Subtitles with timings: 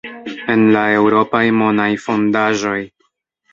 [0.53, 2.77] en la eŭropaj monaj fondaĵoj.